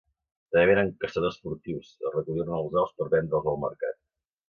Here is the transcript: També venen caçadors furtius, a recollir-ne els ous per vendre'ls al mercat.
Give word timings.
També 0.55 0.63
venen 0.69 0.89
caçadors 1.03 1.37
furtius, 1.45 1.93
a 2.09 2.15
recollir-ne 2.17 2.59
els 2.63 2.83
ous 2.85 2.99
per 2.99 3.11
vendre'ls 3.15 3.55
al 3.57 3.65
mercat. 3.69 4.05